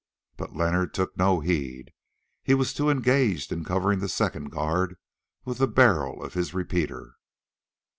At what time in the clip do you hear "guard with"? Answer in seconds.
4.49-5.59